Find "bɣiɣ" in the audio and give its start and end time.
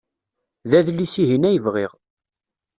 1.65-1.91